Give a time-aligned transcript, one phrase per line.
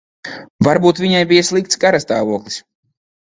[0.67, 2.57] Varbūt viņai bija slikts garastāvoklis.